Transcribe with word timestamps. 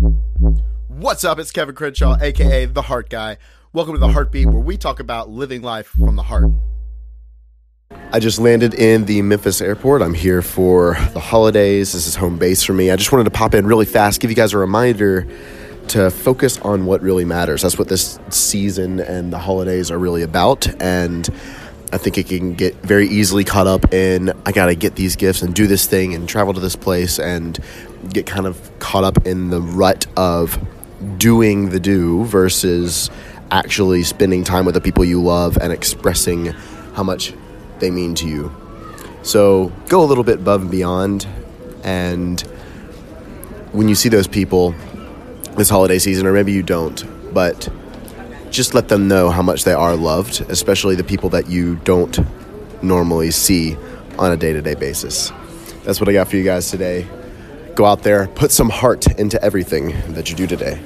What's 0.00 1.24
up? 1.24 1.38
It's 1.38 1.52
Kevin 1.52 1.74
Crenshaw, 1.74 2.16
aka 2.22 2.64
The 2.64 2.80
Heart 2.80 3.10
Guy. 3.10 3.36
Welcome 3.74 3.92
to 3.92 4.00
The 4.00 4.08
Heartbeat, 4.08 4.46
where 4.46 4.62
we 4.62 4.78
talk 4.78 4.98
about 4.98 5.28
living 5.28 5.60
life 5.60 5.88
from 5.88 6.16
the 6.16 6.22
heart. 6.22 6.50
I 8.10 8.18
just 8.18 8.38
landed 8.38 8.72
in 8.72 9.04
the 9.04 9.20
Memphis 9.20 9.60
airport. 9.60 10.00
I'm 10.00 10.14
here 10.14 10.40
for 10.40 10.96
the 11.12 11.20
holidays. 11.20 11.92
This 11.92 12.06
is 12.06 12.16
home 12.16 12.38
base 12.38 12.62
for 12.62 12.72
me. 12.72 12.90
I 12.90 12.96
just 12.96 13.12
wanted 13.12 13.24
to 13.24 13.30
pop 13.30 13.52
in 13.52 13.66
really 13.66 13.84
fast, 13.84 14.22
give 14.22 14.30
you 14.30 14.36
guys 14.36 14.54
a 14.54 14.58
reminder 14.58 15.28
to 15.88 16.10
focus 16.10 16.58
on 16.60 16.86
what 16.86 17.02
really 17.02 17.26
matters. 17.26 17.60
That's 17.60 17.78
what 17.78 17.88
this 17.88 18.18
season 18.30 19.00
and 19.00 19.30
the 19.30 19.38
holidays 19.38 19.90
are 19.90 19.98
really 19.98 20.22
about. 20.22 20.66
And 20.80 21.28
I 21.92 21.98
think 21.98 22.18
it 22.18 22.28
can 22.28 22.54
get 22.54 22.74
very 22.76 23.08
easily 23.08 23.42
caught 23.42 23.66
up 23.66 23.92
in 23.92 24.32
I 24.46 24.52
got 24.52 24.66
to 24.66 24.74
get 24.74 24.94
these 24.94 25.16
gifts 25.16 25.42
and 25.42 25.54
do 25.54 25.66
this 25.66 25.86
thing 25.86 26.14
and 26.14 26.28
travel 26.28 26.54
to 26.54 26.60
this 26.60 26.76
place 26.76 27.18
and 27.18 27.58
get 28.08 28.26
kind 28.26 28.46
of 28.46 28.78
caught 28.78 29.02
up 29.02 29.26
in 29.26 29.50
the 29.50 29.60
rut 29.60 30.06
of 30.16 30.58
doing 31.18 31.70
the 31.70 31.80
do 31.80 32.24
versus 32.24 33.10
actually 33.50 34.04
spending 34.04 34.44
time 34.44 34.64
with 34.64 34.74
the 34.74 34.80
people 34.80 35.04
you 35.04 35.20
love 35.20 35.56
and 35.56 35.72
expressing 35.72 36.46
how 36.94 37.02
much 37.02 37.34
they 37.80 37.90
mean 37.90 38.14
to 38.14 38.28
you. 38.28 38.54
So 39.22 39.72
go 39.88 40.02
a 40.02 40.06
little 40.06 40.24
bit 40.24 40.38
above 40.38 40.62
and 40.62 40.70
beyond. 40.70 41.26
And 41.82 42.40
when 43.72 43.88
you 43.88 43.94
see 43.94 44.08
those 44.08 44.28
people 44.28 44.74
this 45.56 45.68
holiday 45.68 45.98
season, 45.98 46.26
or 46.26 46.32
maybe 46.32 46.52
you 46.52 46.62
don't, 46.62 47.04
but 47.34 47.68
just 48.50 48.74
let 48.74 48.88
them 48.88 49.08
know 49.08 49.30
how 49.30 49.42
much 49.42 49.64
they 49.64 49.72
are 49.72 49.96
loved, 49.96 50.40
especially 50.48 50.96
the 50.96 51.04
people 51.04 51.30
that 51.30 51.48
you 51.48 51.76
don't 51.76 52.18
normally 52.82 53.30
see 53.30 53.76
on 54.18 54.32
a 54.32 54.36
day 54.36 54.52
to 54.52 54.60
day 54.60 54.74
basis. 54.74 55.32
That's 55.84 56.00
what 56.00 56.08
I 56.08 56.12
got 56.12 56.28
for 56.28 56.36
you 56.36 56.44
guys 56.44 56.70
today. 56.70 57.06
Go 57.74 57.86
out 57.86 58.02
there, 58.02 58.26
put 58.28 58.50
some 58.50 58.68
heart 58.68 59.06
into 59.18 59.42
everything 59.42 59.88
that 60.14 60.28
you 60.28 60.36
do 60.36 60.46
today. 60.46 60.80